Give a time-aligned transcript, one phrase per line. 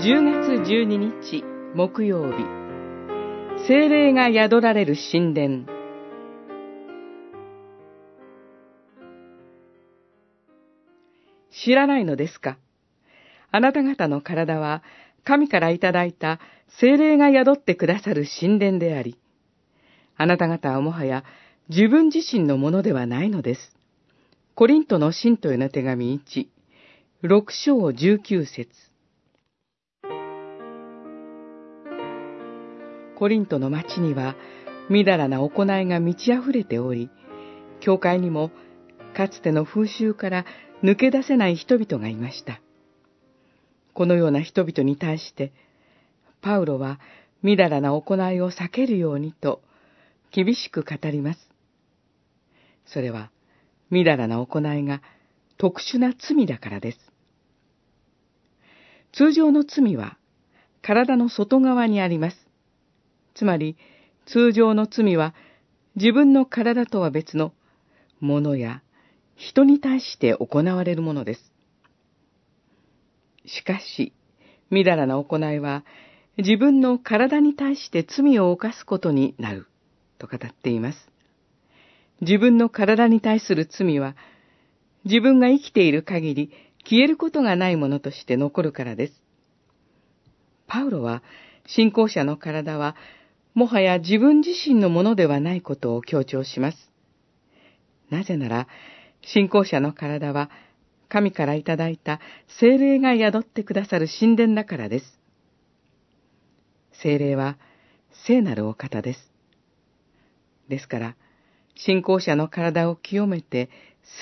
[0.00, 1.42] 10月12日
[1.74, 2.44] 木曜日。
[3.66, 5.64] 精霊が宿られる神殿。
[11.50, 12.58] 知らないのですか？
[13.50, 14.84] あなた方の体は
[15.24, 16.38] 神からいただいた
[16.80, 19.18] 精霊が宿ってくださる神殿であり、
[20.16, 21.24] あなた方はもはや
[21.70, 23.76] 自分自身のものではないのです。
[24.54, 26.46] コリントの信徒への手紙1、
[27.24, 28.87] 6章19節。
[33.18, 34.36] コリントの町には、
[34.88, 37.10] みだらな行いが満ち溢れており、
[37.80, 38.52] 教会にも
[39.16, 40.44] かつての風習から
[40.84, 42.60] 抜け出せない人々がいました。
[43.92, 45.52] このような人々に対して、
[46.42, 47.00] パウロは
[47.42, 49.62] みだらな行いを避けるようにと
[50.30, 51.40] 厳しく語ります。
[52.86, 53.32] それは、
[53.90, 55.02] みだらな行いが
[55.56, 56.98] 特殊な罪だからです。
[59.12, 60.16] 通常の罪は
[60.82, 62.47] 体の外側にあります。
[63.38, 63.76] つまり、
[64.26, 65.32] 通常の罪は
[65.94, 67.52] 自分の体とは別の
[68.20, 68.82] ものや
[69.36, 71.52] 人に対して行われるものです。
[73.46, 74.12] しかし、
[74.70, 75.84] みだらな行いは、
[76.36, 79.68] 自分の体に対して罪を犯すことになる、
[80.18, 80.98] と語っています。
[82.20, 84.16] 自分の体に対する罪は、
[85.04, 86.50] 自分が生きている限り
[86.84, 89.22] 消えることがないものとして残るからです。
[90.66, 91.22] パウロは、
[91.66, 92.96] 信仰者の体は、
[93.58, 96.78] もはや自分自身のものではないことを強調します。
[98.08, 98.68] なぜなら、
[99.20, 100.48] 信仰者の体は、
[101.08, 102.20] 神からいただいた
[102.60, 105.04] 精霊が宿ってくださる神殿だからです。
[107.02, 107.56] 精霊は
[108.26, 109.32] 聖なるお方です。
[110.68, 111.16] ですから、
[111.74, 113.70] 信仰者の体を清めて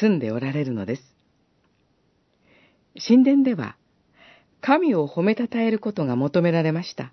[0.00, 1.02] 住んでおられるのです。
[3.06, 3.76] 神殿では、
[4.62, 7.12] 神を褒めたたえることが求められました。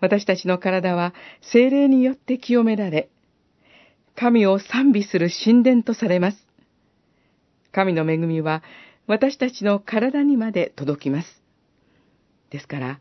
[0.00, 1.14] 私たちの体は
[1.52, 3.08] 精霊によって清められ、
[4.14, 6.38] 神を賛美する神殿とされます。
[7.72, 8.62] 神の恵みは
[9.06, 11.42] 私たちの体にまで届きます。
[12.50, 13.00] ですから、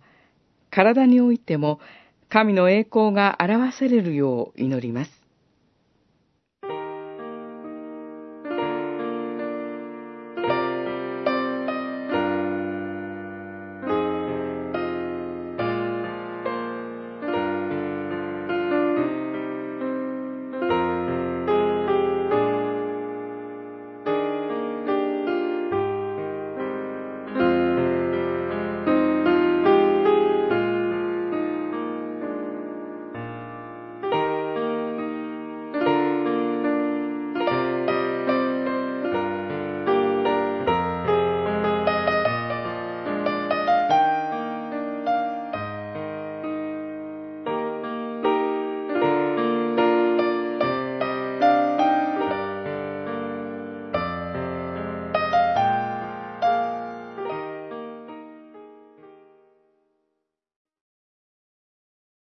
[0.69, 1.80] 体においても
[2.30, 5.26] 神の栄光が表されるよう祈ります。